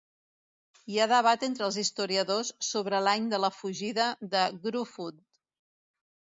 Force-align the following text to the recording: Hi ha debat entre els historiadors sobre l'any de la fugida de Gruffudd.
Hi 0.93 0.95
ha 1.01 1.05
debat 1.11 1.43
entre 1.47 1.63
els 1.65 1.77
historiadors 1.81 2.49
sobre 2.69 3.03
l'any 3.09 3.29
de 3.35 3.41
la 3.45 3.51
fugida 3.59 4.09
de 4.33 4.43
Gruffudd. 4.65 5.23